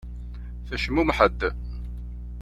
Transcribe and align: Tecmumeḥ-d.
Tecmumeḥ-d. 0.67 1.41